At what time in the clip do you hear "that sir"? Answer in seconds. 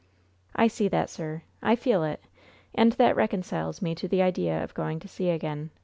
0.87-1.43